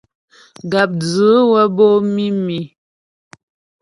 [0.71, 2.59] Gàpdzʉ wə́ bǒ mǐmi.